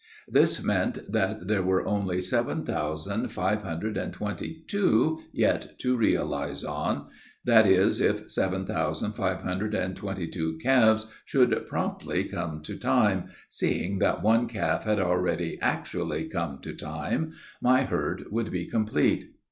[0.27, 5.95] This meant that there were only seven thousand five hundred and twenty two yet to
[5.95, 7.09] realize on;
[7.45, 12.77] that is, if seven thousand five hundred and twenty two calves should promptly come to
[12.77, 18.65] time, seeing that one calf had already actually come to time, my herd would be
[18.65, 19.31] complete.